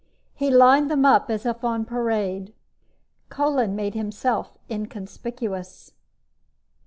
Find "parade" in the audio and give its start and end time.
1.85-2.55